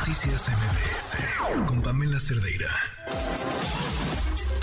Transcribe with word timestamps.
Noticias 0.00 0.48
MBS 0.48 1.66
con 1.66 1.82
Pamela 1.82 2.18
Cerdeira. 2.18 2.70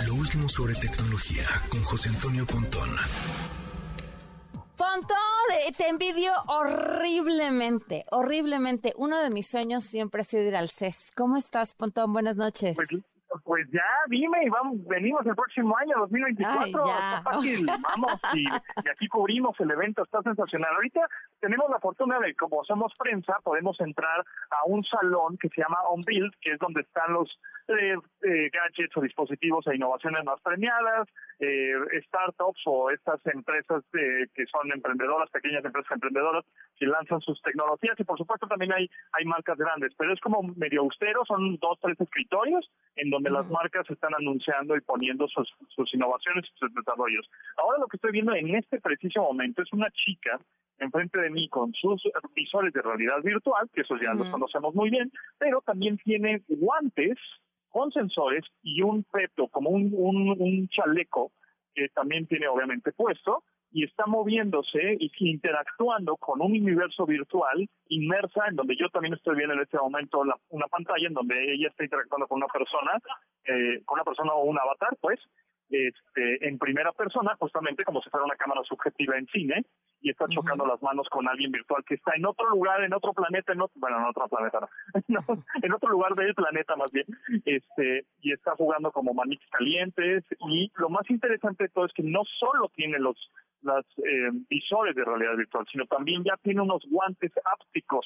Lo 0.08 0.16
último 0.16 0.50
sobre 0.50 0.74
tecnología 0.74 1.43
con 1.69 1.83
José 1.83 2.09
Antonio 2.09 2.43
Pontón. 2.48 2.90
Pontón, 4.75 5.17
eh, 5.67 5.71
te 5.77 5.89
envidio 5.89 6.31
horriblemente, 6.47 8.05
horriblemente. 8.09 8.95
Uno 8.97 9.21
de 9.21 9.29
mis 9.29 9.45
sueños 9.45 9.84
siempre 9.84 10.21
ha 10.21 10.23
sido 10.23 10.42
ir 10.42 10.55
al 10.55 10.71
CES. 10.71 11.12
¿Cómo 11.16 11.38
estás, 11.38 11.76
Pontón? 11.76 12.14
Buenas 12.14 12.36
noches. 12.36 12.76
Pues, 12.76 12.90
pues 13.44 13.68
ya, 13.71 13.84
dime, 14.07 14.46
y 14.46 14.50
vamos, 14.50 14.86
venimos 14.88 15.25
el 15.25 15.36
próximo 15.36 15.76
año, 15.77 15.96
2024. 16.00 16.64
Ay, 16.64 16.71
ya. 16.71 17.18
Está 17.18 17.32
fácil, 17.32 17.68
vamos, 17.82 18.21
y, 18.34 18.44
y 18.44 18.89
aquí 18.89 19.07
cubrimos 19.07 19.59
el 19.59 19.71
evento, 19.71 20.04
está 20.04 20.21
sensacional. 20.21 20.73
Ahorita 20.76 21.02
tenemos 21.40 21.70
la 21.70 21.80
fortuna 21.80 22.20
de, 22.20 22.36
como 22.36 22.63
somos 22.63 22.94
prensa, 22.98 23.38
podemos 23.44 23.80
entrar 23.80 24.26
a 24.52 24.66
un 24.66 24.84
salón 24.84 25.38
que 25.38 25.50
se 25.50 25.62
llama 25.62 25.77
On 25.90 26.02
Build, 26.02 26.34
que 26.41 26.52
es 26.52 26.59
donde 26.59 26.81
están 26.81 27.13
los 27.13 27.30
eh, 27.67 27.98
eh, 28.22 28.50
gadgets 28.50 28.95
o 28.95 29.02
dispositivos 29.02 29.67
e 29.67 29.75
innovaciones 29.75 30.23
más 30.23 30.39
premiadas, 30.39 31.05
eh, 31.39 31.73
startups 32.08 32.62
o 32.66 32.89
estas 32.91 33.20
empresas 33.25 33.84
que 33.91 34.45
son 34.45 34.72
emprendedoras, 34.72 35.30
pequeñas 35.31 35.66
empresas 35.66 35.91
emprendedoras, 35.91 36.45
que 36.78 36.86
lanzan 36.86 37.20
sus 37.20 37.41
tecnologías 37.41 38.00
y 38.00 38.05
por 38.05 38.17
supuesto 38.17 38.48
también 38.48 38.72
hay, 38.72 38.89
hay 39.12 39.25
marcas 39.25 39.58
grandes, 39.58 39.94
pero 39.98 40.14
es 40.14 40.20
como 40.22 40.44
medio 40.55 40.81
austero, 40.81 41.25
son 41.25 41.58
dos, 41.58 41.78
tres 41.81 42.00
escritorios 42.00 42.72
en 42.95 43.09
donde 43.09 43.16
las 43.23 43.48
marcas 43.49 43.89
están 43.89 44.13
anunciando 44.13 44.76
y 44.76 44.81
poniendo 44.81 45.27
sus, 45.27 45.53
sus 45.70 45.94
innovaciones 45.94 46.45
y 46.45 46.58
sus 46.58 46.73
desarrollos. 46.73 47.30
Ahora 47.58 47.80
lo 47.80 47.88
que 47.88 47.98
estoy 47.98 48.12
viendo 48.12 48.34
en 48.34 48.55
este 48.55 48.80
preciso 48.80 49.21
momento 49.21 49.62
es 49.62 49.71
una 49.73 49.89
chica 49.91 50.39
enfrente 50.80 51.20
de 51.20 51.30
mí 51.30 51.49
con 51.49 51.73
sus 51.73 52.02
visores 52.35 52.73
de 52.73 52.81
realidad 52.81 53.22
virtual, 53.23 53.70
que 53.73 53.81
esos 53.81 53.99
ya 53.99 54.13
los 54.13 54.30
conocemos 54.30 54.75
muy 54.75 54.89
bien, 54.89 55.11
pero 55.38 55.61
también 55.61 55.98
tiene 55.98 56.44
guantes 56.48 57.17
con 57.70 57.91
sensores 57.91 58.45
y 58.64 58.83
un 58.83 59.03
peto, 59.03 59.47
como 59.47 59.70
un, 59.72 59.92
un, 59.94 60.36
un 60.39 60.67
chaleco 60.70 61.31
que 61.73 61.89
también 61.89 62.27
tiene 62.27 62.47
obviamente 62.47 62.92
puesto, 62.92 63.44
y 63.72 63.84
está 63.84 64.06
moviéndose 64.06 64.98
y 65.00 65.12
interactuando 65.30 66.16
con 66.18 66.42
un 66.42 66.52
universo 66.52 67.06
virtual 67.06 67.68
inmersa 67.90 68.48
en 68.50 68.56
donde 68.56 68.76
yo 68.76 68.90
también 68.90 69.14
estoy 69.14 69.36
viendo 69.36 69.54
en 69.54 69.62
este 69.62 69.78
momento 69.78 70.23
la- 70.23 70.38
una 70.50 70.68
pantalla 70.68 71.08
en 71.08 71.14
donde 71.14 71.54
ella 71.54 71.68
está 71.70 71.84
interactuando 71.84 72.28
con 72.28 72.38
una 72.38 72.48
persona, 72.48 72.92
eh, 73.45 73.82
con 73.86 73.95
una 73.98 74.04
persona 74.04 74.34
o 74.34 74.44
un 74.45 74.58
avatar, 74.60 74.95
pues, 75.02 75.20
este, 75.70 76.48
en 76.48 76.58
primera 76.58 76.94
persona, 76.94 77.36
justamente 77.40 77.84
como 77.84 78.02
si 78.02 78.10
fuera 78.10 78.26
una 78.26 78.36
cámara 78.38 78.62
subjetiva 78.64 79.18
en 79.18 79.28
cine, 79.28 79.66
y 80.00 80.10
está 80.12 80.26
chocando 80.30 80.66
las 80.66 80.82
manos 80.82 81.10
con 81.10 81.28
alguien 81.28 81.52
virtual 81.52 81.84
que 81.86 81.95
está 81.95 82.14
en 82.16 82.26
otro 82.26 82.50
lugar, 82.50 82.82
en 82.84 82.94
otro 82.94 83.12
planeta, 83.14 83.52
en 83.52 83.62
otro, 83.62 83.73
bueno, 83.80 83.98
en 83.98 84.06
otro 84.06 84.28
planeta, 84.30 84.60
no, 84.62 84.68
No, 85.10 85.44
en 85.62 85.73
otro 85.73 85.90
lugar 85.90 86.16
del 86.16 86.34
planeta 86.36 86.76
más 86.78 86.90
bien, 86.92 87.06
este, 87.45 88.06
y 88.22 88.32
está 88.32 88.56
jugando 88.56 88.92
como 88.92 89.14
manitos 89.14 89.50
calientes, 89.52 90.23
y 90.48 90.72
lo 90.76 90.90
más 90.90 91.10
interesante 91.10 91.66
de 91.66 91.70
todo 91.70 91.86
es 91.86 91.94
que 91.94 92.04
no 92.04 92.23
solo 92.40 92.70
tiene 92.73 92.98
los 93.00 93.18
las 93.61 93.86
eh, 93.97 94.30
visores 94.50 94.95
de 94.95 95.03
realidad 95.03 95.36
virtual, 95.36 95.66
sino 95.72 95.86
también 95.86 96.23
ya 96.23 96.36
tiene 96.44 96.61
unos 96.61 96.83
guantes 96.89 97.31
ápticos, 97.45 98.05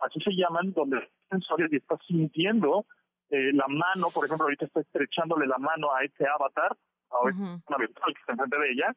así 0.00 0.20
se 0.20 0.32
llaman, 0.32 0.72
donde 0.72 1.08
sensores 1.28 1.72
y 1.72 1.76
está 1.76 1.96
sintiendo 2.06 2.86
eh, 3.30 3.52
la 3.52 3.66
mano, 3.68 4.08
por 4.12 4.24
ejemplo, 4.24 4.44
ahorita 4.46 4.66
está 4.66 4.80
estrechándole 4.80 5.46
la 5.46 5.58
mano 5.58 5.94
a 5.94 6.02
este 6.04 6.26
avatar, 6.26 6.76
a 7.10 7.28
Ujú. 7.28 7.60
una 7.66 7.78
virtual 7.78 8.12
que 8.14 8.20
está 8.20 8.32
enfrente 8.32 8.58
de 8.58 8.72
ella, 8.72 8.94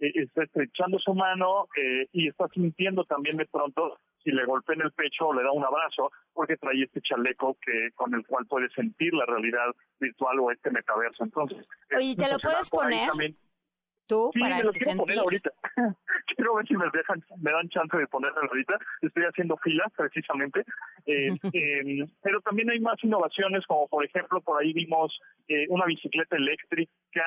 eh, 0.00 0.12
está 0.14 0.42
estrechando 0.44 0.98
su 0.98 1.14
mano 1.14 1.68
eh, 1.76 2.06
y 2.12 2.28
está 2.28 2.48
sintiendo 2.48 3.04
también 3.04 3.36
de 3.36 3.46
pronto 3.46 3.98
si 4.24 4.32
le 4.32 4.44
golpea 4.46 4.74
en 4.74 4.82
el 4.82 4.92
pecho 4.92 5.28
o 5.28 5.34
le 5.34 5.44
da 5.44 5.52
un 5.52 5.64
abrazo, 5.64 6.10
porque 6.32 6.56
trae 6.56 6.82
este 6.82 7.00
chaleco 7.00 7.56
que 7.64 7.90
con 7.94 8.12
el 8.14 8.26
cual 8.26 8.46
puede 8.46 8.68
sentir 8.70 9.14
la 9.14 9.24
realidad 9.26 9.66
virtual 10.00 10.40
o 10.40 10.50
este 10.50 10.70
metaverso. 10.72 11.22
Entonces, 11.24 11.64
es 11.88 11.98
Oye, 11.98 12.16
¿te 12.16 12.28
lo 12.32 12.38
puedes 12.40 12.68
poner? 12.68 13.08
también- 13.08 13.36
Tú, 14.08 14.30
Sí, 14.32 14.40
para 14.40 14.56
me 14.56 14.64
lo 14.64 14.72
que 14.72 14.78
quiero 14.80 14.96
sentir. 14.96 15.06
poner 15.06 15.18
ahorita. 15.18 15.50
quiero 16.36 16.54
ver 16.54 16.66
si 16.66 16.76
me 16.76 16.86
dejan, 16.92 17.22
me 17.40 17.52
dan 17.52 17.68
chance 17.68 17.96
de 17.96 18.06
ponerlo 18.06 18.40
ahorita. 18.40 18.78
Estoy 19.02 19.24
haciendo 19.24 19.56
fila, 19.58 19.84
precisamente. 19.96 20.64
Eh, 21.06 21.28
eh, 21.52 22.06
pero 22.22 22.40
también 22.40 22.70
hay 22.70 22.80
más 22.80 23.02
innovaciones, 23.04 23.66
como 23.66 23.86
por 23.86 24.04
ejemplo, 24.04 24.40
por 24.40 24.60
ahí 24.60 24.72
vimos 24.72 25.20
eh, 25.46 25.66
una 25.68 25.84
bicicleta 25.84 26.36
eléctrica 26.36 27.22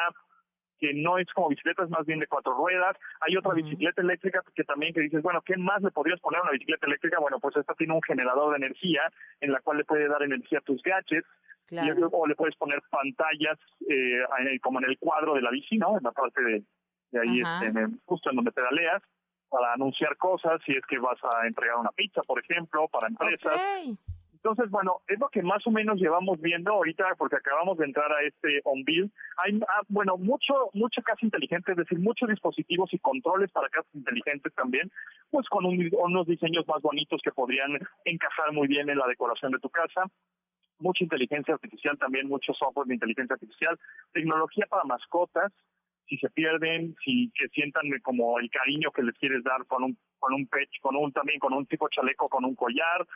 que 0.80 0.94
no 0.96 1.20
es 1.20 1.32
como 1.34 1.50
bicicleta, 1.50 1.84
es 1.84 1.92
más 1.92 2.08
bien 2.08 2.20
de 2.20 2.26
cuatro 2.26 2.56
ruedas. 2.56 2.98
Hay 3.22 3.38
otra 3.38 3.54
bicicleta 3.54 4.02
eléctrica 4.02 4.42
que 4.56 4.64
también 4.64 4.94
que 4.94 5.02
dices, 5.02 5.22
bueno, 5.22 5.42
¿qué 5.46 5.56
más 5.56 5.84
le 5.84 5.92
podrías 5.92 6.20
poner 6.20 6.40
a 6.40 6.44
una 6.44 6.52
bicicleta 6.54 6.88
eléctrica? 6.88 7.20
Bueno, 7.20 7.40
pues 7.40 7.56
esta 7.56 7.76
tiene 7.76 7.94
un 7.94 8.02
generador 8.02 8.50
de 8.52 8.66
energía 8.66 9.02
en 9.42 9.52
la 9.52 9.60
cual 9.62 9.78
le 9.78 9.86
puede 9.86 10.08
dar 10.08 10.24
energía 10.24 10.58
a 10.58 10.64
tus 10.64 10.82
gadgets. 10.82 11.28
Claro. 11.68 12.10
O 12.12 12.28
le 12.28 12.36
puedes 12.36 12.56
poner 12.58 12.82
pantallas 12.90 13.58
eh, 13.90 14.20
en 14.40 14.48
el- 14.48 14.60
como 14.62 14.80
en 14.80 14.86
el 14.86 14.98
cuadro 14.98 15.34
de 15.36 15.42
la 15.42 15.52
bici, 15.52 15.78
¿no? 15.78 15.98
En 15.98 16.04
la 16.04 16.12
parte 16.12 16.42
de, 16.44 16.64
de 17.12 17.20
ahí, 17.20 17.42
este, 17.64 17.80
en- 17.80 18.02
justo 18.06 18.30
en 18.30 18.36
donde 18.36 18.52
pedaleas, 18.52 19.02
para 19.50 19.74
anunciar 19.74 20.16
cosas, 20.18 20.62
si 20.66 20.72
es 20.72 20.86
que 20.88 20.98
vas 21.00 21.18
a 21.24 21.46
entregar 21.48 21.78
una 21.78 21.92
pizza, 21.92 22.22
por 22.24 22.40
ejemplo, 22.44 22.88
para 22.88 23.08
empresas. 23.08 23.54
Entonces, 24.34 24.72
bueno, 24.72 25.02
es 25.08 25.20
lo 25.20 25.30
que 25.30 25.44
más 25.44 25.66
o 25.68 25.72
menos 25.72 26.00
llevamos 26.00 26.42
viendo 26.42 26.72
ahorita, 26.72 27.14
porque 27.16 27.36
acabamos 27.36 27.78
de 27.78 27.86
entrar 27.86 28.12
a 28.12 28.24
este 28.24 28.60
on-build. 28.64 29.12
Hay, 29.38 29.60
ah, 29.68 29.82
bueno, 29.88 30.18
mucho, 30.18 30.72
mucho 30.74 31.02
casa 31.04 31.20
inteligente, 31.24 31.72
es 31.74 31.78
decir, 31.78 32.00
muchos 32.00 32.28
dispositivos 32.28 32.92
y 32.92 32.98
controles 33.00 33.52
para 33.52 33.70
casas 33.70 33.94
inteligentes 33.94 34.52
también, 34.56 34.90
pues 35.30 35.48
con 35.48 35.66
un- 35.66 35.92
unos 35.94 36.26
diseños 36.26 36.66
más 36.68 36.82
bonitos 36.82 37.22
que 37.24 37.32
podrían 37.32 37.78
encajar 38.06 38.52
muy 38.52 38.68
bien 38.68 38.90
en 38.90 38.98
la 38.98 39.06
decoración 39.06 39.52
de 39.52 39.60
tu 39.60 39.70
casa 39.70 40.06
mucha 40.82 41.04
inteligencia 41.04 41.54
artificial, 41.54 41.98
también 41.98 42.28
mucho 42.28 42.54
software 42.54 42.88
de 42.88 42.96
inteligencia 42.96 43.36
artificial, 43.36 43.80
tecnología 44.12 44.66
para 44.70 44.84
mascotas, 44.84 45.52
si 46.08 46.18
se 46.18 46.30
pierden, 46.30 46.96
si 47.04 47.32
que 47.36 47.48
sientan 47.50 47.84
como 48.04 48.38
el 48.40 48.50
cariño 48.50 48.92
que 48.92 49.04
les 49.04 49.16
quieres 49.18 49.44
dar 49.44 49.66
con 49.66 49.84
un 49.84 49.98
con 50.20 50.34
un 50.34 50.46
pech, 50.48 50.70
con 50.82 50.96
un 50.96 51.12
también 51.12 51.40
con 51.40 51.54
un 51.54 51.66
tipo 51.66 51.88
chaleco, 51.90 52.28
con 52.30 52.46
un 52.46 52.56
collar. 52.56 53.08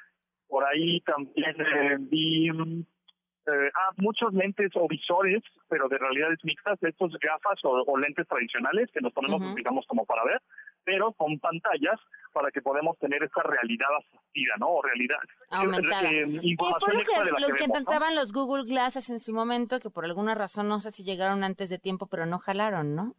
Por 0.48 0.64
ahí 0.64 1.02
también 1.02 1.56
eh, 1.60 1.98
vi 2.00 2.48
eh, 2.48 3.72
ah, 3.76 3.92
muchos 3.98 4.34
lentes 4.34 4.72
o 4.76 4.88
visores, 4.88 5.44
pero 5.70 5.88
de 5.88 5.98
realidades 5.98 6.40
mixtas, 6.44 6.80
de 6.80 6.90
estos 6.90 7.12
gafas 7.20 7.60
o, 7.64 7.84
o 7.86 7.98
lentes 7.98 8.28
tradicionales 8.28 8.90
que 8.92 9.02
nos 9.02 9.14
ponemos, 9.14 9.56
digamos, 9.56 9.86
como 9.88 10.06
para 10.06 10.24
ver, 10.24 10.42
pero 10.86 11.12
con 11.14 11.38
pantallas 11.40 12.00
para 12.32 12.52
que 12.52 12.62
podamos 12.62 12.98
tener 13.00 13.24
esta 13.24 13.42
realidad 13.44 13.88
asistida, 14.00 14.54
¿no? 14.60 14.68
O 14.68 14.82
realidad 14.82 15.18
Aumentada. 15.50 16.10
eh, 16.12 16.26
Que 16.26 16.56
fue 16.80 16.94
lo 16.94 17.00
que, 17.02 17.16
lo 17.18 17.24
que 17.24 17.24
que 17.24 17.24
vemos, 17.24 17.42
¿no? 17.60 17.66
intentaban 17.66 18.16
los 18.16 18.32
Google 18.32 18.64
Glasses 18.66 19.10
en 19.10 19.20
su 19.20 19.34
momento, 19.34 19.80
que 19.80 19.90
por 19.90 20.06
alguna 20.06 20.36
razón 20.36 20.68
no 20.70 20.80
sé 20.80 20.92
si 20.92 21.04
llegaron 21.04 21.44
antes 21.44 21.70
de 21.70 21.80
tiempo, 21.80 22.08
pero 22.08 22.26
no 22.26 22.40
jalaron, 22.40 22.96
¿no? 22.96 23.16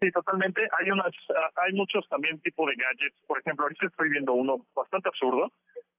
Sí, 0.00 0.10
totalmente. 0.10 0.60
Hay 0.78 0.90
unas, 0.90 1.12
ah, 1.30 1.50
hay 1.66 1.72
muchos 1.72 2.06
también 2.08 2.40
tipos 2.40 2.66
de 2.66 2.74
gadgets. 2.76 3.16
Por 3.26 3.38
ejemplo, 3.38 3.64
ahorita 3.64 3.86
estoy 3.86 4.10
viendo 4.10 4.32
uno 4.34 4.66
bastante 4.74 5.08
absurdo, 5.08 5.50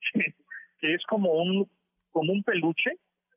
que 0.79 0.93
es 0.93 1.03
como 1.07 1.31
un, 1.33 1.69
como 2.11 2.33
un 2.33 2.43
peluche. 2.43 2.91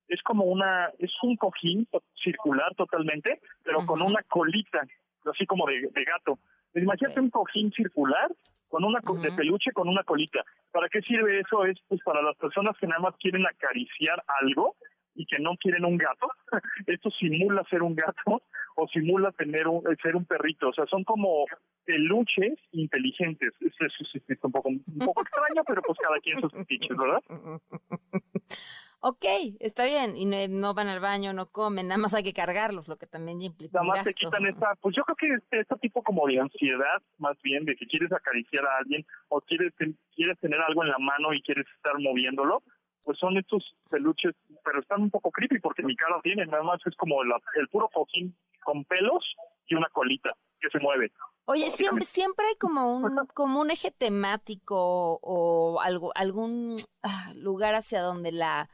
Es 0.09 0.23
como 0.23 0.45
una, 0.45 0.91
es 0.99 1.11
un 1.23 1.37
cojín 1.37 1.87
circular 2.23 2.75
totalmente, 2.77 3.43
pero 3.63 3.85
con 3.85 4.01
una 4.01 4.23
colita, 4.23 4.81
así 5.25 5.47
como 5.47 5.67
de, 5.67 5.81
de 5.93 6.05
gato. 6.05 6.39
Imagínate 6.75 7.19
Ok. 7.21 7.25
un 7.25 7.31
cojín 7.31 7.73
circular 7.73 8.31
con 8.69 8.85
una 8.85 9.01
co- 9.01 9.15
de 9.19 9.33
peluche 9.33 9.73
con 9.73 9.89
una 9.89 10.03
colita. 10.05 10.45
¿Para 10.71 10.89
qué 10.89 11.01
sirve 11.03 11.41
eso? 11.41 11.65
Es 11.65 11.79
pues 11.89 12.01
para 12.05 12.21
las 12.23 12.37
personas 12.37 12.77
que 12.79 12.87
nada 12.87 13.01
más 13.01 13.15
quieren 13.17 13.47
acariciar 13.47 14.23
algo 14.43 14.77
y 15.15 15.25
que 15.27 15.39
no 15.39 15.57
quieren 15.57 15.85
un 15.85 15.97
gato. 15.97 16.29
Esto 16.87 17.11
simula 17.11 17.65
ser 17.71 17.83
un 17.83 17.95
gato 17.97 18.43
o 18.77 18.87
simula 18.89 19.33
tener 19.33 19.67
un, 19.67 19.79
eh, 19.91 19.97
ser 20.03 20.15
un 20.15 20.25
perrito. 20.27 20.69
O 20.69 20.73
sea, 20.73 20.87
son 20.87 21.03
como 21.05 21.47
peluches 21.85 22.59
inteligentes. 22.73 23.53
Es, 23.61 23.73
es- 23.81 24.15
es- 24.15 24.23
es 24.29 24.39
un 24.45 24.53
poco 24.53 24.69
un 24.69 24.85
poco 24.99 25.23
extraño, 25.23 25.63
pero 25.67 25.81
pues 25.83 25.99
cada 25.99 26.21
quien 26.21 26.39
sus 26.41 26.53
pinches, 26.69 26.97
¿verdad? 26.97 27.23
Ok, 29.01 29.25
está 29.61 29.85
bien. 29.85 30.17
Y 30.17 30.27
no, 30.27 30.37
no 30.49 30.75
van 30.75 30.89
al 30.89 31.01
baño, 31.01 31.33
no 31.33 31.47
comen, 31.51 31.89
nada 31.89 31.99
más 31.99 32.15
hay 32.15 32.25
que 32.25 32.33
cargarlos, 32.33 32.89
lo 32.89 32.97
que 32.97 33.07
también 33.07 33.41
implica 33.41 33.79
Nada 33.81 33.87
más 33.97 34.05
te 34.05 34.13
quitan 34.15 34.45
esta, 34.47 34.75
pues 34.81 34.97
yo 34.97 35.05
creo 35.05 35.17
que 35.17 35.35
este, 35.35 35.61
este 35.61 35.77
tipo 35.77 36.03
como 36.03 36.27
de 36.27 36.41
ansiedad, 36.41 37.01
más 37.19 37.37
bien, 37.43 37.65
de 37.65 37.77
que 37.77 37.87
quieres 37.87 38.11
acariciar 38.13 38.65
a 38.67 38.79
alguien 38.79 39.07
o 39.29 39.41
quieres, 39.41 39.73
ten- 39.77 39.97
quieres 40.15 40.39
tener 40.41 40.61
algo 40.61 40.83
en 40.83 40.91
la 40.91 40.99
mano 40.99 41.33
y 41.33 41.41
quieres 41.43 41.67
estar 41.77 41.93
moviéndolo, 42.01 42.63
pues 43.05 43.17
son 43.19 43.37
estos 43.39 43.65
peluches, 43.89 44.35
pero 44.65 44.81
están 44.81 45.01
un 45.03 45.11
poco 45.11 45.31
creepy 45.31 45.61
porque 45.61 45.83
mi 45.85 45.95
cara 45.95 46.21
tiene, 46.23 46.45
nada 46.47 46.65
más 46.65 46.81
es 46.85 46.97
como 46.97 47.23
la- 47.23 47.41
el 47.55 47.69
puro 47.69 47.89
cojín 47.93 48.37
con 48.65 48.85
pelos 48.85 49.25
y 49.69 49.77
una 49.77 49.89
colita 49.91 50.33
que 50.61 50.69
se 50.71 50.81
mueve. 50.81 51.13
Oye, 51.45 51.71
siempre, 51.71 52.05
siempre 52.05 52.45
hay 52.47 52.57
como 52.57 52.93
un, 52.97 53.27
como 53.33 53.61
un 53.61 53.71
eje 53.71 53.91
temático 53.93 55.19
o 55.23 55.81
algo, 55.81 56.13
algún 56.15 56.77
ah, 57.03 57.33
lugar 57.37 57.75
hacia 57.75 58.03
donde 58.03 58.33
la 58.33 58.69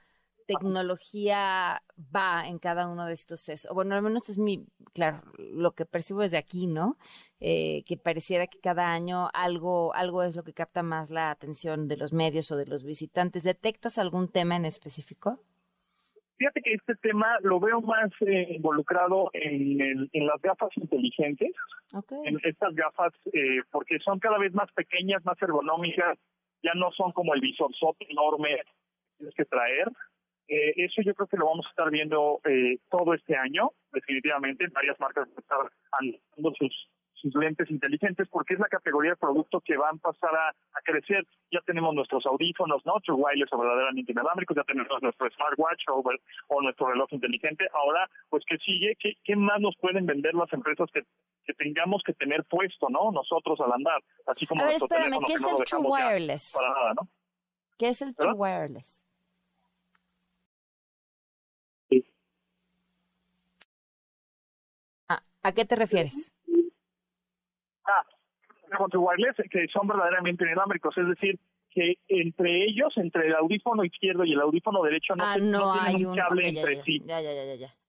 tecnología 0.46 1.82
va 2.14 2.46
en 2.46 2.58
cada 2.58 2.88
uno 2.88 3.06
de 3.06 3.14
estos 3.14 3.40
CES? 3.40 3.68
O 3.70 3.74
bueno, 3.74 3.94
al 3.94 4.02
menos 4.02 4.28
es 4.28 4.38
mi, 4.38 4.66
claro, 4.92 5.22
lo 5.38 5.72
que 5.72 5.86
percibo 5.86 6.20
desde 6.20 6.38
aquí, 6.38 6.66
¿no? 6.66 6.96
Eh, 7.40 7.82
que 7.86 7.96
pareciera 7.96 8.46
que 8.46 8.60
cada 8.60 8.92
año 8.92 9.28
algo, 9.34 9.94
algo 9.94 10.22
es 10.22 10.36
lo 10.36 10.44
que 10.44 10.54
capta 10.54 10.82
más 10.82 11.10
la 11.10 11.30
atención 11.30 11.88
de 11.88 11.96
los 11.96 12.12
medios 12.12 12.50
o 12.50 12.56
de 12.56 12.66
los 12.66 12.84
visitantes. 12.84 13.42
¿Detectas 13.42 13.98
algún 13.98 14.28
tema 14.28 14.56
en 14.56 14.64
específico? 14.64 15.40
Fíjate 16.36 16.62
que 16.62 16.74
este 16.74 16.94
tema 16.96 17.38
lo 17.42 17.60
veo 17.60 17.80
más 17.80 18.10
eh, 18.20 18.54
involucrado 18.56 19.30
en, 19.32 20.08
en, 20.12 20.26
las 20.26 20.42
gafas 20.42 20.70
inteligentes, 20.76 21.52
en 22.24 22.40
estas 22.42 22.74
gafas, 22.74 23.12
eh, 23.32 23.60
porque 23.70 23.98
son 24.00 24.18
cada 24.18 24.38
vez 24.38 24.52
más 24.52 24.70
pequeñas, 24.72 25.24
más 25.24 25.40
ergonómicas, 25.40 26.18
ya 26.62 26.72
no 26.74 26.90
son 26.92 27.12
como 27.12 27.34
el 27.34 27.40
visor 27.40 27.70
enorme 28.00 28.48
que 28.48 29.16
tienes 29.18 29.34
que 29.34 29.44
traer. 29.44 29.88
Eh, 30.48 30.74
eso 30.76 31.02
yo 31.02 31.14
creo 31.14 31.26
que 31.26 31.36
lo 31.36 31.46
vamos 31.46 31.66
a 31.66 31.70
estar 31.70 31.90
viendo 31.90 32.40
eh, 32.44 32.78
todo 32.90 33.14
este 33.14 33.36
año, 33.36 33.70
definitivamente. 33.92 34.68
Varias 34.68 34.98
marcas 35.00 35.28
están 35.36 35.68
dando 36.36 36.52
sus 36.54 36.88
sus 37.24 37.34
lentes 37.36 37.70
inteligentes 37.70 38.28
porque 38.28 38.52
es 38.52 38.60
la 38.60 38.68
categoría 38.68 39.12
de 39.12 39.16
producto 39.16 39.60
que 39.60 39.78
van 39.78 39.96
a 39.96 39.98
pasar 39.98 40.34
a, 40.34 40.54
crecer. 40.84 41.26
Ya 41.50 41.60
tenemos 41.64 41.94
nuestros 41.94 42.26
audífonos, 42.26 42.84
¿no? 42.84 43.00
True 43.00 43.16
wireless 43.16 43.50
o 43.52 43.58
verdaderamente 43.58 44.12
inalámbricos, 44.12 44.54
ya 44.54 44.64
tenemos 44.64 45.00
nuestro 45.00 45.30
smartwatch 45.30 45.84
o, 45.88 46.02
o, 46.48 46.62
nuestro 46.62 46.88
reloj 46.88 47.08
inteligente. 47.12 47.66
Ahora, 47.72 48.10
pues, 48.28 48.44
¿qué 48.46 48.58
sigue? 48.58 48.94
¿Qué, 49.00 49.14
¿Qué 49.24 49.36
más 49.36 49.58
nos 49.60 49.74
pueden 49.76 50.04
vender 50.04 50.34
las 50.34 50.52
empresas 50.52 50.90
que, 50.92 51.04
que 51.46 51.54
tengamos 51.54 52.02
que 52.04 52.12
tener 52.12 52.44
puesto, 52.44 52.90
¿no? 52.90 53.10
Nosotros 53.12 53.58
al 53.60 53.72
andar, 53.72 54.02
así 54.26 54.46
como 54.46 54.62
a 54.62 54.66
ver, 54.66 54.76
espérame, 54.76 55.18
¿qué 55.26 55.32
es 55.32 55.42
el 55.42 55.64
True 55.64 55.80
Wireless? 55.80 56.52
Para 56.52 56.68
nada, 56.68 56.94
¿no? 56.94 57.08
¿Qué 57.78 57.88
es 57.88 58.02
el 58.02 58.14
True 58.14 58.34
Wireless? 58.34 59.00
Ah, 65.08 65.22
¿A 65.44 65.52
qué 65.52 65.64
te 65.64 65.76
refieres? 65.76 66.34
wireless 68.98 69.36
que 69.50 69.68
son 69.68 69.86
verdaderamente 69.86 70.44
inalámbricos, 70.44 70.96
es 70.98 71.06
decir, 71.06 71.38
que 71.70 71.98
entre 72.08 72.64
ellos, 72.64 72.92
entre 72.96 73.28
el 73.28 73.34
audífono 73.34 73.84
izquierdo 73.84 74.24
y 74.24 74.32
el 74.32 74.40
audífono 74.40 74.82
derecho, 74.82 75.14
no, 75.14 75.24
ah, 75.24 75.34
tienen 75.34 76.06
un 76.06 76.16
cable 76.16 76.48
entre 76.48 76.82
sí. 76.82 77.02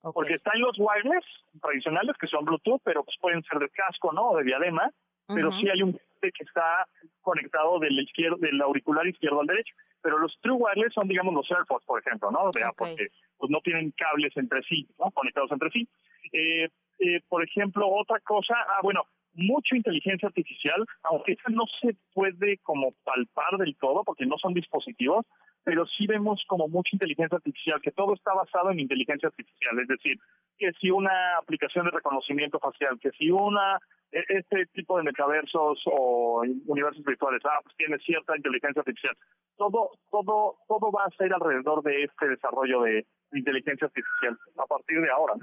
Porque 0.01 0.33
están 0.33 0.59
los 0.59 0.77
wireless 0.77 1.23
tradicionales, 1.61 2.15
que 2.19 2.27
son 2.27 2.45
Bluetooth, 2.45 2.81
pero 2.83 3.03
pues 3.03 3.17
pueden 3.21 3.41
ser 3.43 3.59
de 3.59 3.69
casco, 3.69 4.11
¿no? 4.11 4.29
O 4.29 4.37
de 4.37 4.43
diadema, 4.43 4.91
pero 5.27 5.51
sí 5.53 5.69
hay 5.69 5.81
un 5.81 5.97
que 6.21 6.43
está 6.43 6.87
conectado 7.21 7.79
del 7.79 7.99
izquierdo, 7.99 8.37
del 8.37 8.59
auricular 8.61 9.05
izquierdo 9.07 9.41
al 9.41 9.47
derecho. 9.47 9.75
Pero 10.01 10.17
los 10.17 10.35
True 10.41 10.57
Wireless 10.57 10.93
son, 10.93 11.07
digamos, 11.07 11.33
los 11.33 11.49
AirPods, 11.51 11.85
por 11.85 11.99
ejemplo, 11.99 12.31
¿no? 12.31 12.49
Porque 12.77 13.07
pues, 13.37 13.51
no 13.51 13.59
tienen 13.59 13.91
cables 13.91 14.35
entre 14.35 14.61
sí, 14.63 14.87
¿no? 14.99 15.11
Conectados 15.11 15.51
entre 15.51 15.69
sí. 15.69 15.87
Eh, 16.33 16.69
eh, 17.00 17.21
por 17.27 17.44
ejemplo, 17.44 17.88
otra 17.88 18.19
cosa, 18.21 18.56
ah, 18.56 18.80
bueno, 18.83 19.03
mucha 19.33 19.75
inteligencia 19.75 20.27
artificial, 20.27 20.86
aunque 21.03 21.33
esa 21.33 21.50
no 21.50 21.63
se 21.81 21.95
puede 22.13 22.57
como 22.59 22.94
palpar 23.03 23.57
del 23.57 23.75
todo 23.77 24.03
porque 24.03 24.25
no 24.25 24.38
son 24.38 24.53
dispositivos, 24.53 25.25
pero 25.63 25.86
sí 25.88 26.07
vemos 26.07 26.44
como 26.47 26.68
mucha 26.68 26.92
inteligencia 26.94 27.38
artificial, 27.38 27.81
que 27.81 27.92
todo 27.92 28.13
está 28.13 28.33
basado 28.33 28.71
en 28.71 28.80
inteligencia 28.80 29.27
artificial, 29.27 29.80
es 29.80 29.88
decir, 29.88 30.18
que 30.57 30.71
si 30.80 30.92
una 30.92 31.38
aplicación 31.38 31.86
de 31.86 31.92
reconocimiento 31.92 32.59
facial, 32.59 33.00
que 33.01 33.12
si 33.12 33.30
una 33.30 33.80
e, 34.12 34.24
este 34.30 34.68
tipo 34.68 34.98
de 34.98 35.03
metaversos 35.03 35.81
o 35.86 36.44
universos 36.68 37.03
virtuales, 37.03 37.41
ah, 37.45 37.59
pues 37.63 37.75
tiene 37.75 37.98
cierta 38.00 38.38
inteligencia 38.38 38.80
artificial. 38.80 39.15
Todo, 39.57 39.91
todo, 40.12 40.57
todo 40.68 40.91
va 40.91 41.06
a 41.06 41.15
ser 41.18 41.33
alrededor 41.33 41.83
de 41.83 42.03
este 42.03 42.30
desarrollo 42.30 42.81
de 42.83 43.06
inteligencia 43.33 43.88
artificial 43.88 44.38
a 44.57 44.65
partir 44.65 45.01
de 45.01 45.09
ahora. 45.09 45.33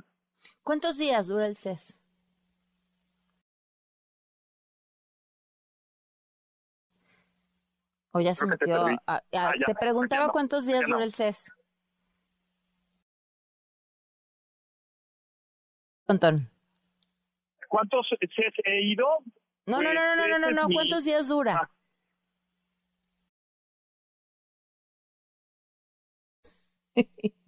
¿Cuántos 0.62 0.98
días 0.98 1.26
dura 1.26 1.46
el 1.46 1.56
CES? 1.56 2.00
O 8.12 8.20
ya 8.20 8.34
se 8.34 8.46
metió. 8.46 8.84
Te, 8.84 8.98
ah, 9.06 9.22
te 9.66 9.74
preguntaba 9.74 10.30
cuántos 10.30 10.66
días 10.66 10.86
dura 10.86 11.04
el 11.04 11.14
CES. 11.14 11.50
Montón. 16.06 16.50
¿Cuántos 17.68 18.06
CES 18.08 18.54
he 18.64 18.82
ido? 18.82 19.06
No, 19.66 19.80
no, 19.80 19.94
no, 19.94 20.16
no, 20.16 20.28
no, 20.28 20.38
no, 20.38 20.50
no, 20.50 20.68
¿cuántos 20.68 21.04
días 21.04 21.28
dura? 21.28 21.70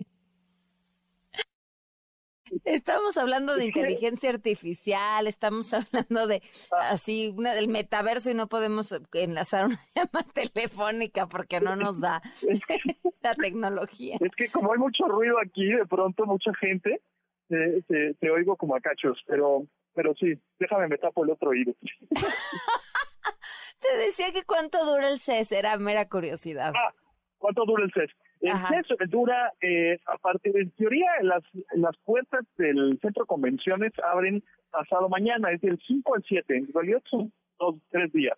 Estamos 2.64 3.16
hablando 3.16 3.56
de 3.56 3.66
inteligencia 3.66 4.30
artificial, 4.30 5.26
estamos 5.26 5.72
hablando 5.74 6.26
de 6.26 6.42
así 6.70 7.32
una 7.36 7.54
del 7.54 7.68
metaverso 7.68 8.30
y 8.30 8.34
no 8.34 8.48
podemos 8.48 8.94
enlazar 9.12 9.66
una 9.66 9.80
llamada 9.94 10.26
telefónica 10.32 11.26
porque 11.26 11.60
no 11.60 11.76
nos 11.76 12.00
da 12.00 12.22
la 13.22 13.34
tecnología. 13.34 14.16
Es 14.20 14.34
que 14.36 14.48
como 14.48 14.72
hay 14.72 14.78
mucho 14.78 15.04
ruido 15.04 15.36
aquí, 15.44 15.66
de 15.66 15.86
pronto 15.86 16.26
mucha 16.26 16.52
gente 16.54 17.00
te, 17.48 18.14
te, 18.14 18.30
oigo 18.30 18.56
como 18.56 18.76
a 18.76 18.80
cachos, 18.80 19.22
pero 19.26 19.66
pero 19.94 20.14
sí, 20.14 20.34
déjame 20.58 20.88
me 20.88 20.98
tapo 20.98 21.24
el 21.24 21.30
otro 21.30 21.50
oído. 21.50 21.72
te 23.80 23.96
decía 23.98 24.32
que 24.32 24.44
cuánto 24.44 24.84
dura 24.84 25.08
el 25.08 25.20
CES, 25.20 25.52
era 25.52 25.76
mera 25.78 26.08
curiosidad. 26.08 26.72
Ah, 26.74 26.92
¿cuánto 27.38 27.64
dura 27.64 27.84
el 27.84 27.92
CES? 27.92 28.10
El 28.40 28.52
CES 28.58 29.10
dura, 29.10 29.52
eh, 29.60 29.98
aparte, 30.06 30.50
en 30.54 30.70
teoría, 30.72 31.10
las, 31.22 31.42
las 31.74 31.96
puertas 31.98 32.44
del 32.56 32.98
centro 33.00 33.24
de 33.24 33.28
convenciones 33.28 33.92
abren 34.02 34.42
pasado 34.70 35.08
mañana, 35.08 35.50
es 35.52 35.60
del 35.60 35.78
5 35.86 36.14
al 36.14 36.24
7, 36.26 36.56
en 36.56 36.72
realidad 36.72 37.02
son 37.08 37.32
dos, 37.58 37.76
tres 37.90 38.12
días. 38.12 38.36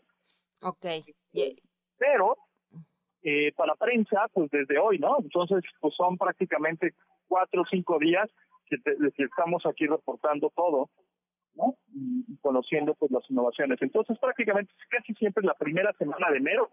Ok. 0.62 0.84
Pero, 1.98 2.36
eh, 3.22 3.52
para 3.56 3.74
prensa, 3.74 4.28
pues 4.32 4.50
desde 4.50 4.78
hoy, 4.78 4.98
¿no? 4.98 5.16
Entonces, 5.20 5.64
pues 5.80 5.94
son 5.94 6.16
prácticamente 6.18 6.94
cuatro 7.26 7.62
o 7.62 7.66
cinco 7.68 7.98
días 7.98 8.30
que, 8.66 8.76
que 8.82 9.22
estamos 9.24 9.64
aquí 9.66 9.86
reportando 9.86 10.52
todo, 10.54 10.90
¿no? 11.54 11.76
Y 11.92 12.36
conociendo 12.42 12.94
pues 12.94 13.10
las 13.10 13.28
innovaciones. 13.30 13.80
Entonces, 13.80 14.18
prácticamente 14.18 14.72
casi 14.90 15.14
siempre 15.14 15.44
la 15.44 15.54
primera 15.54 15.92
semana 15.94 16.30
de 16.30 16.38
enero 16.38 16.70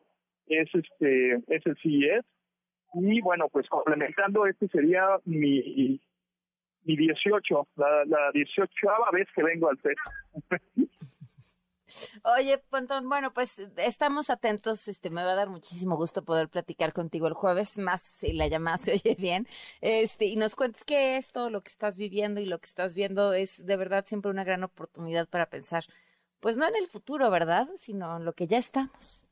es 0.48 0.70
este 0.74 1.36
es 1.48 1.66
el 1.66 1.78
CES 1.82 2.26
y 2.94 3.22
bueno, 3.22 3.48
pues 3.50 3.68
complementando, 3.70 4.46
este 4.46 4.68
sería 4.68 5.04
mi, 5.26 6.00
mi 6.84 6.98
18, 6.98 7.68
la, 7.76 8.06
la 8.06 8.32
18 8.34 8.70
vez 9.12 9.28
que 9.36 9.44
vengo 9.44 9.70
al 9.70 9.80
TEC. 9.80 9.98
Oye, 12.24 12.58
Pontón, 12.70 13.08
bueno, 13.08 13.34
pues 13.34 13.60
estamos 13.78 14.30
atentos, 14.30 14.88
este, 14.88 15.10
me 15.10 15.24
va 15.24 15.32
a 15.34 15.36
dar 15.36 15.50
muchísimo 15.50 15.96
gusto 15.96 16.24
poder 16.24 16.50
platicar 16.50 16.94
contigo 16.94 17.28
el 17.28 17.34
jueves, 17.34 17.78
más 17.78 18.02
si 18.02 18.34
la 18.34 18.48
llamada 18.48 18.78
se 18.78 18.94
oye 18.94 19.16
bien, 19.16 19.48
este, 19.82 20.26
y 20.26 20.36
nos 20.36 20.56
cuentes 20.56 20.84
qué 20.86 21.18
es 21.18 21.32
todo 21.32 21.50
lo 21.50 21.62
que 21.62 21.70
estás 21.70 21.98
viviendo 21.98 22.42
y 22.42 22.46
lo 22.46 22.60
que 22.60 22.66
estás 22.66 22.96
viendo 22.96 23.34
es 23.34 23.64
de 23.64 23.78
verdad 23.78 24.06
siempre 24.08 24.32
una 24.32 24.44
gran 24.44 24.64
oportunidad 24.64 25.28
para 25.28 25.48
pensar, 25.48 25.86
pues 26.40 26.58
no 26.58 26.68
en 26.68 26.76
el 26.76 26.88
futuro, 26.88 27.30
¿verdad? 27.30 27.68
Sino 27.76 28.18
en 28.18 28.26
lo 28.26 28.34
que 28.34 28.48
ya 28.48 28.58
estamos. 28.58 29.28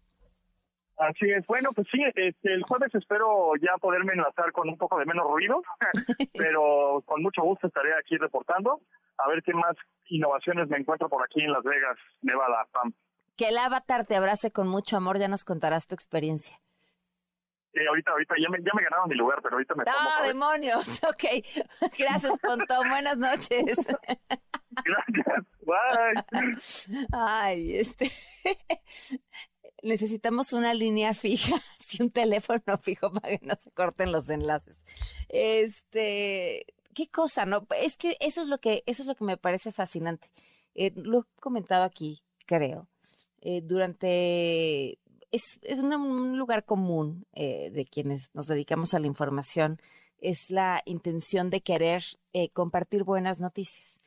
Así 1.01 1.31
es. 1.31 1.43
Bueno, 1.47 1.71
pues 1.73 1.87
sí, 1.91 1.99
este, 2.15 2.53
el 2.53 2.61
jueves 2.61 2.93
espero 2.93 3.53
ya 3.59 3.75
poderme 3.79 4.13
enlazar 4.13 4.51
con 4.51 4.69
un 4.69 4.77
poco 4.77 4.99
de 4.99 5.05
menos 5.05 5.25
ruido, 5.25 5.63
pero 6.33 7.01
con 7.05 7.23
mucho 7.23 7.41
gusto 7.41 7.65
estaré 7.65 7.89
aquí 7.97 8.17
reportando 8.17 8.81
a 9.17 9.27
ver 9.27 9.41
qué 9.41 9.51
más 9.53 9.75
innovaciones 10.09 10.69
me 10.69 10.77
encuentro 10.77 11.09
por 11.09 11.23
aquí 11.23 11.41
en 11.41 11.53
Las 11.53 11.63
Vegas, 11.63 11.97
Nevada, 12.21 12.67
Pam. 12.71 12.93
Que 13.35 13.49
el 13.49 13.57
avatar 13.57 14.05
te 14.05 14.15
abrace 14.15 14.51
con 14.51 14.67
mucho 14.67 14.95
amor, 14.95 15.17
ya 15.17 15.27
nos 15.27 15.43
contarás 15.43 15.87
tu 15.87 15.95
experiencia. 15.95 16.59
Sí, 17.73 17.79
ahorita, 17.87 18.11
ahorita, 18.11 18.35
ya 18.37 18.49
me, 18.49 18.59
ya 18.59 18.71
me 18.75 18.83
ganaron 18.83 19.09
mi 19.09 19.15
lugar, 19.15 19.39
pero 19.41 19.55
ahorita 19.55 19.73
me 19.73 19.83
¡Ah, 19.87 20.21
demonios! 20.27 21.01
Ok. 21.09 21.23
Gracias, 21.97 22.33
Pontón. 22.41 22.89
Buenas 22.89 23.17
noches. 23.17 23.75
Gracias. 24.85 25.45
Bye. 25.61 27.07
Ay, 27.11 27.77
este 27.77 28.11
necesitamos 29.81 30.53
una 30.53 30.73
línea 30.73 31.13
fija, 31.13 31.55
y 31.91 32.03
un 32.03 32.11
teléfono 32.11 32.77
fijo 32.81 33.11
para 33.11 33.37
que 33.37 33.45
no 33.45 33.55
se 33.55 33.71
corten 33.71 34.11
los 34.11 34.29
enlaces. 34.29 34.83
Este, 35.29 36.65
qué 36.93 37.07
cosa, 37.09 37.45
¿no? 37.45 37.67
Es 37.79 37.97
que 37.97 38.17
eso 38.19 38.41
es 38.41 38.47
lo 38.47 38.57
que, 38.57 38.83
eso 38.85 39.03
es 39.03 39.07
lo 39.07 39.15
que 39.15 39.23
me 39.25 39.37
parece 39.37 39.71
fascinante. 39.71 40.29
Eh, 40.73 40.91
lo 40.95 41.19
he 41.19 41.41
comentado 41.41 41.83
aquí, 41.83 42.21
creo. 42.45 42.87
Eh, 43.41 43.61
durante 43.63 44.99
es, 45.31 45.59
es 45.63 45.79
un 45.79 46.37
lugar 46.37 46.65
común 46.65 47.25
eh, 47.33 47.71
de 47.71 47.85
quienes 47.85 48.29
nos 48.33 48.47
dedicamos 48.47 48.93
a 48.93 48.99
la 48.99 49.07
información, 49.07 49.81
es 50.19 50.51
la 50.51 50.83
intención 50.85 51.49
de 51.49 51.61
querer 51.61 52.03
compartir 52.53 53.03
buenas 53.03 53.39
noticias. 53.39 53.99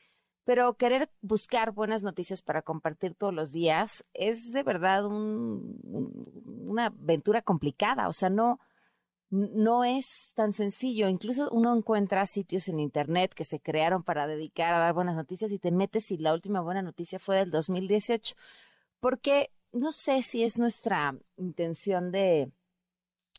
Pero 0.45 0.75
querer 0.75 1.09
buscar 1.21 1.71
buenas 1.71 2.03
noticias 2.03 2.41
para 2.41 2.61
compartir 2.61 3.15
todos 3.15 3.33
los 3.33 3.51
días 3.51 4.05
es 4.13 4.51
de 4.51 4.63
verdad 4.63 5.05
una 5.05 6.85
aventura 6.85 7.41
complicada. 7.41 8.07
O 8.07 8.13
sea, 8.13 8.29
no, 8.29 8.59
no 9.31 9.83
es 9.83 10.33
tan 10.35 10.53
sencillo. 10.53 11.09
Incluso 11.09 11.49
uno 11.51 11.75
encuentra 11.75 12.25
sitios 12.27 12.67
en 12.67 12.79
Internet 12.79 13.33
que 13.33 13.43
se 13.43 13.59
crearon 13.59 14.03
para 14.03 14.27
dedicar 14.27 14.73
a 14.73 14.79
dar 14.79 14.93
buenas 14.93 15.15
noticias 15.15 15.51
y 15.51 15.59
te 15.59 15.71
metes 15.71 16.11
y 16.11 16.17
la 16.17 16.33
última 16.33 16.61
buena 16.61 16.83
noticia 16.83 17.17
fue 17.19 17.37
del 17.37 17.49
2018. 17.49 18.35
Porque 18.99 19.51
no 19.71 19.91
sé 19.91 20.21
si 20.21 20.43
es 20.43 20.59
nuestra 20.59 21.17
intención 21.37 22.11
de 22.11 22.51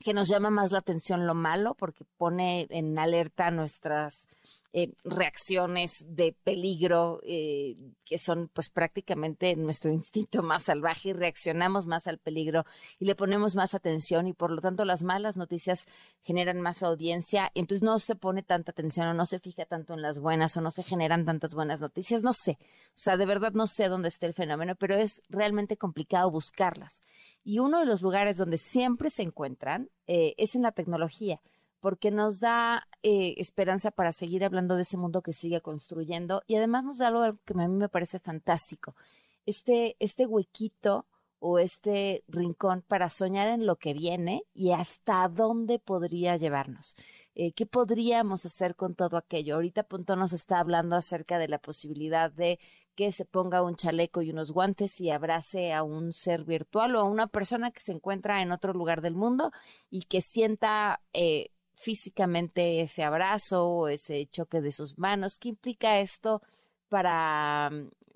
que 0.05 0.13
nos 0.13 0.29
llama 0.29 0.51
más 0.51 0.73
la 0.73 0.79
atención 0.79 1.27
lo 1.27 1.35
malo 1.35 1.75
porque 1.75 2.05
pone 2.19 2.67
en 2.71 2.99
alerta 2.99 3.51
nuestras 3.51 4.29
eh, 4.79 4.93
reacciones 5.05 6.05
de 6.07 6.37
peligro 6.45 7.23
eh, 7.25 7.79
que 8.05 8.19
son 8.19 8.51
pues 8.53 8.69
prácticamente 8.69 9.57
nuestro 9.57 9.91
instinto 9.91 10.43
más 10.43 10.65
salvaje 10.65 11.09
y 11.09 11.13
reaccionamos 11.15 11.87
más 11.87 12.07
al 12.07 12.19
peligro 12.19 12.67
y 12.99 13.07
le 13.07 13.15
ponemos 13.15 13.57
más 13.57 13.73
atención 13.73 14.27
y 14.27 14.35
por 14.35 14.51
lo 14.51 14.61
tanto 14.61 14.85
las 14.85 15.03
malas 15.03 15.39
noticias 15.39 15.87
generan 16.21 16.61
más 16.61 16.83
audiencia 16.83 17.51
entonces 17.55 17.83
no 17.83 17.99
se 17.99 18.17
pone 18.17 18.43
tanta 18.43 18.73
atención 18.73 19.09
o 19.09 19.15
no 19.15 19.25
se 19.25 19.39
fija 19.39 19.65
tanto 19.65 19.95
en 19.95 20.03
las 20.03 20.19
buenas 20.19 20.55
o 20.59 20.61
no 20.61 20.71
se 20.71 20.83
generan 20.83 21.25
tantas 21.25 21.55
buenas 21.55 21.81
noticias 21.81 22.23
no 22.23 22.35
sé. 22.35 22.59
O 22.89 22.99
sea 22.99 23.17
de 23.17 23.25
verdad 23.25 23.53
no 23.53 23.69
sé 23.69 23.89
dónde 23.89 24.09
está 24.09 24.27
el 24.27 24.35
fenómeno 24.35 24.75
pero 24.75 24.95
es 24.95 25.23
realmente 25.31 25.79
complicado 25.79 26.31
buscarlas. 26.31 27.03
Y 27.45 27.61
uno 27.61 27.81
de 27.81 27.87
los 27.87 28.03
lugares 28.03 28.37
donde 28.37 28.59
siempre 28.59 29.09
se 29.09 29.23
encuentran 29.23 29.89
eh, 30.07 30.35
es 30.37 30.55
en 30.55 30.61
la 30.61 30.73
tecnología, 30.73 31.41
porque 31.87 32.11
nos 32.11 32.41
da 32.41 32.89
eh, 33.05 33.35
esperanza 33.37 33.93
para 33.93 34.11
seguir 34.11 34.45
hablando 34.45 34.75
de 34.75 34.83
ese 34.83 34.97
mundo 34.97 35.23
que 35.23 35.33
sigue 35.33 35.61
construyendo 35.61 36.43
y 36.49 36.57
además 36.57 36.83
nos 36.83 36.99
da 36.99 37.07
algo 37.07 37.39
que 37.45 37.53
a 37.53 37.69
mí 37.69 37.77
me 37.77 37.89
parece 37.89 38.19
fantástico, 38.19 38.97
este, 39.45 39.95
este 40.01 40.27
huequito 40.27 41.07
o 41.39 41.61
este 41.61 42.25
rincón 42.27 42.83
para 42.83 43.09
soñar 43.09 43.47
en 43.47 43.67
lo 43.67 43.77
que 43.77 43.95
viene 43.95 44.43
y 44.53 44.73
hasta 44.73 45.29
dónde 45.29 45.79
podría 45.79 46.37
llevarnos. 46.37 46.97
Eh, 47.37 47.53
¿Qué 47.53 47.67
podríamos 47.67 48.45
hacer 48.45 48.75
con 48.75 48.97
todo 48.97 49.17
aquello? 49.17 49.55
Ahorita 49.55 49.85
Punto 49.85 50.17
nos 50.17 50.33
está 50.33 50.59
hablando 50.59 50.97
acerca 50.97 51.39
de 51.39 51.47
la 51.47 51.59
posibilidad 51.59 52.33
de 52.33 52.59
que 52.97 53.13
se 53.13 53.27
ponga 53.27 53.63
un 53.63 53.77
chaleco 53.77 54.23
y 54.23 54.31
unos 54.31 54.51
guantes 54.51 55.01
y 55.01 55.11
abrace 55.11 55.73
a 55.73 55.85
un 55.85 56.13
ser 56.13 56.43
virtual 56.43 56.97
o 56.97 57.01
a 57.01 57.05
una 57.05 57.29
persona 57.29 57.71
que 57.71 57.81
se 57.81 57.93
encuentra 57.93 58.43
en 58.43 58.51
otro 58.51 58.73
lugar 58.73 59.03
del 59.03 59.15
mundo 59.15 59.53
y 59.89 60.03
que 60.05 60.21
sienta 60.21 61.01
eh, 61.13 61.51
físicamente 61.77 62.81
ese 62.81 63.05
abrazo 63.05 63.69
o 63.69 63.89
ese 63.89 64.27
choque 64.27 64.61
de 64.61 64.73
sus 64.73 64.99
manos. 64.99 65.39
¿Qué 65.39 65.51
implica 65.51 66.01
esto 66.01 66.43
para, 66.89 67.71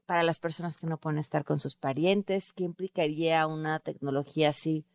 para 0.07 0.23
las 0.23 0.41
personas 0.41 0.77
que 0.77 0.87
no 0.87 0.99
pueden 0.99 1.19
estar 1.19 1.45
con 1.45 1.59
sus 1.61 1.77
parientes? 1.77 2.53
¿Qué 2.53 2.65
implicaría 2.65 3.47
una 3.47 3.79
tecnología 3.79 4.51
así? 4.51 4.87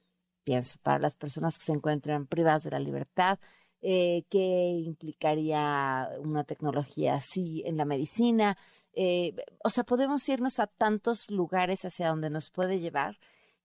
Pienso, 0.44 0.78
para 0.84 1.00
las 1.00 1.16
personas 1.16 1.58
que 1.58 1.64
se 1.64 1.72
encuentran 1.74 2.28
privadas 2.28 2.64
de 2.64 2.72
la 2.72 2.80
libertad. 2.80 3.40
Eh, 3.82 4.26
¿Qué 4.30 4.82
implicaría 4.84 6.10
una 6.20 6.44
tecnología 6.44 7.16
así 7.16 7.64
en 7.66 7.78
la 7.78 7.86
medicina? 7.86 8.58
Eh, 8.94 9.36
o 9.64 9.70
sea, 9.70 9.84
podemos 9.84 10.28
irnos 10.30 10.60
a 10.60 10.68
tantos 10.68 11.30
lugares 11.30 11.86
hacia 11.86 12.10
donde 12.10 12.30
nos 12.30 12.50
puede 12.50 12.80
llevar 12.80 13.20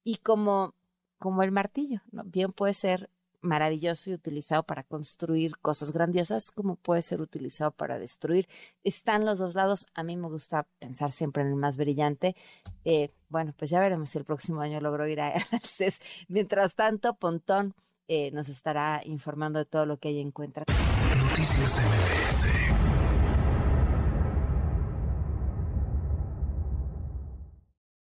y 0.04 0.16
como, 0.16 0.74
como 1.18 1.42
el 1.42 1.52
martillo, 1.52 2.02
¿no? 2.10 2.24
bien 2.24 2.52
puede 2.52 2.74
ser 2.74 3.10
maravilloso 3.40 4.10
y 4.10 4.14
utilizado 4.14 4.62
para 4.62 4.82
construir 4.82 5.56
cosas 5.58 5.92
grandiosas, 5.92 6.50
como 6.50 6.76
puede 6.76 7.02
ser 7.02 7.20
utilizado 7.20 7.70
para 7.70 7.98
destruir. 7.98 8.48
Están 8.84 9.24
los 9.24 9.38
dos 9.38 9.54
lados. 9.54 9.86
A 9.94 10.02
mí 10.02 10.16
me 10.16 10.28
gusta 10.28 10.66
pensar 10.78 11.10
siempre 11.10 11.42
en 11.42 11.48
el 11.48 11.56
más 11.56 11.76
brillante. 11.76 12.36
Eh, 12.84 13.12
bueno, 13.28 13.54
pues 13.56 13.70
ya 13.70 13.80
veremos 13.80 14.10
si 14.10 14.18
el 14.18 14.24
próximo 14.24 14.60
año 14.60 14.80
logro 14.80 15.06
ir 15.06 15.20
a. 15.20 15.34
Mientras 16.28 16.74
tanto, 16.74 17.14
Pontón 17.14 17.74
eh, 18.08 18.30
nos 18.32 18.48
estará 18.48 19.02
informando 19.04 19.58
de 19.58 19.64
todo 19.64 19.86
lo 19.86 19.98
que 19.98 20.10
ella 20.10 20.20
encuentra. 20.20 20.64
Noticias 21.16 21.78
MBS 21.78 22.89